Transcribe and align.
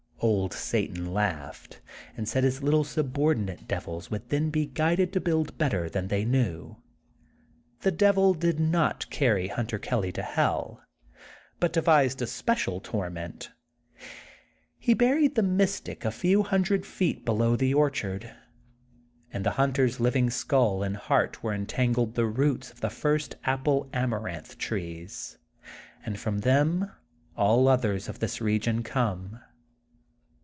Old 0.23 0.53
Satan 0.53 1.11
laughed, 1.11 1.81
and 2.15 2.29
said 2.29 2.43
his 2.43 2.61
little 2.61 2.83
subordinate 2.83 3.67
devils 3.67 4.11
would 4.11 4.29
then 4.29 4.51
be 4.51 4.67
guided 4.67 5.11
to 5.13 5.19
build 5.19 5.57
better 5.57 5.89
than 5.89 6.09
they 6.09 6.25
knew. 6.25 6.75
The 7.79 7.89
Devil 7.89 8.35
did 8.35 8.59
not 8.59 9.09
carry 9.09 9.47
Hun 9.47 9.65
ter 9.65 9.79
Kelly 9.79 10.11
to 10.11 10.21
Hell, 10.21 10.83
but 11.59 11.73
devised 11.73 12.21
a 12.21 12.27
special 12.27 12.79
tor 12.79 13.09
ment. 13.09 13.49
He 14.77 14.93
buried 14.93 15.33
the 15.33 15.41
mystic 15.41 16.05
a 16.05 16.11
few 16.11 16.43
hundred 16.43 16.85
feet 16.85 17.25
below 17.25 17.55
the 17.55 17.73
orchard. 17.73 18.31
In 19.33 19.41
the 19.41 19.49
hunter's 19.51 19.99
living 19.99 20.29
44 20.29 20.35
THE 20.43 20.49
GOLDEN 20.49 20.91
BOOK 20.93 20.97
OF 20.99 21.01
SPRINGFIELD 21.01 21.01
sknll 21.01 21.01
and 21.01 21.05
heart 21.25 21.43
were 21.43 21.53
entangled 21.55 22.13
the 22.13 22.27
roots 22.27 22.69
of 22.69 22.81
the 22.81 22.91
first 22.91 23.37
Apple 23.45 23.89
Amaranth 23.91 24.59
Trees, 24.59 25.39
and 26.05 26.19
from 26.19 26.41
them 26.41 26.91
all 27.35 27.67
others 27.67 28.07
of 28.07 28.19
this 28.19 28.39
region 28.39 28.83
come. 28.83 29.39